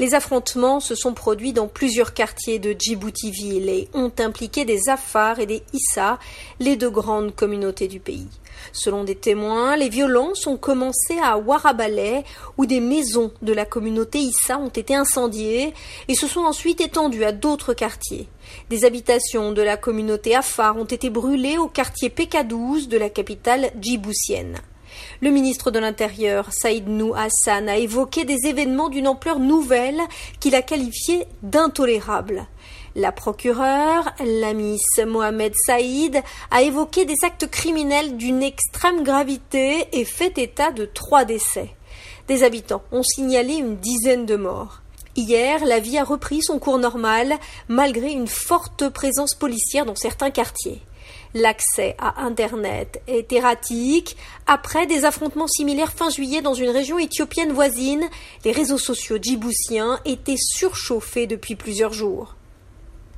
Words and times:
Les 0.00 0.14
affrontements 0.14 0.80
se 0.80 0.96
sont 0.96 1.14
produits 1.14 1.52
dans 1.52 1.68
plusieurs 1.68 2.14
quartiers 2.14 2.58
de 2.58 2.74
Djibouti-ville 2.76 3.68
et 3.68 3.88
ont 3.94 4.10
impliqué 4.18 4.64
des 4.64 4.88
Afars 4.88 5.38
et 5.38 5.46
des 5.46 5.62
Issa, 5.72 6.18
les 6.58 6.74
deux 6.74 6.90
grandes 6.90 7.32
communautés 7.32 7.86
du 7.86 8.00
pays. 8.00 8.26
Selon 8.72 9.04
des 9.04 9.14
témoins, 9.14 9.76
les 9.76 9.88
violences 9.88 10.48
ont 10.48 10.56
commencé 10.56 11.16
à 11.22 11.38
Warabalais, 11.38 12.24
où 12.58 12.66
des 12.66 12.80
maisons 12.80 13.30
de 13.42 13.52
la 13.52 13.64
communauté 13.64 14.18
Issa 14.18 14.58
ont 14.58 14.68
été 14.68 14.96
incendiées 14.96 15.72
et 16.08 16.14
se 16.14 16.26
sont 16.26 16.40
ensuite 16.40 16.80
étendues 16.80 17.24
à 17.24 17.30
d'autres 17.30 17.72
quartiers. 17.72 18.26
Des 18.70 18.84
habitations 18.84 19.52
de 19.52 19.62
la 19.62 19.76
communauté 19.76 20.34
Afar 20.34 20.76
ont 20.76 20.84
été 20.84 21.08
brûlées 21.08 21.56
au 21.56 21.68
quartier 21.68 22.08
PK12 22.08 22.88
de 22.88 22.98
la 22.98 23.10
capitale 23.10 23.70
djiboutienne. 23.80 24.60
Le 25.20 25.30
ministre 25.30 25.70
de 25.70 25.78
l'Intérieur, 25.78 26.48
Saïd 26.52 26.88
Nou 26.88 27.14
Hassan, 27.14 27.68
a 27.68 27.76
évoqué 27.76 28.24
des 28.24 28.46
événements 28.46 28.88
d'une 28.88 29.08
ampleur 29.08 29.38
nouvelle 29.38 30.00
qu'il 30.40 30.54
a 30.54 30.62
qualifiés 30.62 31.26
d'intolérables. 31.42 32.46
La 32.96 33.10
procureure, 33.10 34.12
la 34.24 34.52
Miss 34.52 35.00
Mohamed 35.04 35.52
Saïd, 35.66 36.22
a 36.50 36.62
évoqué 36.62 37.04
des 37.04 37.16
actes 37.24 37.50
criminels 37.50 38.16
d'une 38.16 38.42
extrême 38.42 39.02
gravité 39.02 39.88
et 39.92 40.04
fait 40.04 40.38
état 40.38 40.70
de 40.70 40.84
trois 40.84 41.24
décès. 41.24 41.70
Des 42.28 42.44
habitants 42.44 42.82
ont 42.92 43.02
signalé 43.02 43.54
une 43.54 43.76
dizaine 43.76 44.26
de 44.26 44.36
morts. 44.36 44.80
Hier, 45.16 45.64
la 45.64 45.78
vie 45.78 45.98
a 45.98 46.04
repris 46.04 46.42
son 46.42 46.58
cours 46.58 46.78
normal, 46.78 47.34
malgré 47.68 48.10
une 48.10 48.26
forte 48.26 48.88
présence 48.88 49.34
policière 49.34 49.86
dans 49.86 49.94
certains 49.94 50.30
quartiers. 50.30 50.80
L'accès 51.34 51.96
à 51.98 52.22
Internet 52.22 53.02
est 53.06 53.32
erratique. 53.32 54.16
Après 54.46 54.86
des 54.86 55.04
affrontements 55.04 55.48
similaires 55.48 55.92
fin 55.92 56.10
juillet 56.10 56.42
dans 56.42 56.54
une 56.54 56.70
région 56.70 56.98
éthiopienne 56.98 57.52
voisine, 57.52 58.08
les 58.44 58.52
réseaux 58.52 58.78
sociaux 58.78 59.18
djiboutiens 59.20 59.98
étaient 60.04 60.36
surchauffés 60.38 61.26
depuis 61.26 61.56
plusieurs 61.56 61.92
jours. 61.92 62.34